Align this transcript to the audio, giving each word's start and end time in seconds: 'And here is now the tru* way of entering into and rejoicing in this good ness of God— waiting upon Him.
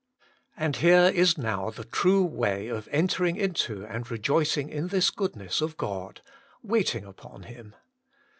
'And 0.57 0.77
here 0.77 1.11
is 1.13 1.37
now 1.37 1.69
the 1.69 1.83
tru* 1.83 2.23
way 2.23 2.69
of 2.69 2.89
entering 2.91 3.35
into 3.35 3.85
and 3.85 4.09
rejoicing 4.09 4.67
in 4.67 4.87
this 4.87 5.11
good 5.11 5.35
ness 5.35 5.61
of 5.61 5.77
God— 5.77 6.21
waiting 6.63 7.05
upon 7.05 7.43
Him. 7.43 7.75